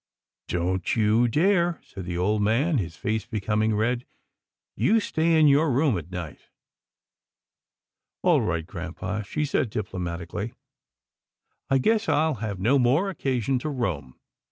[0.47, 4.03] "Don't you dare," said the old man, his face becoming red."
[4.85, 6.49] You stay in your room at night.""
[8.23, 10.53] All right, grampa," she said diplomatically,"
[11.69, 14.15] I guess I'll have no more occasion to roam.